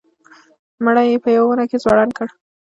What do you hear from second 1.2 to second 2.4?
په یوه ونه کې ځوړند کړ.